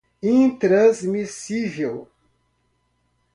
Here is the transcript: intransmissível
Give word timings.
intransmissível 0.23 2.09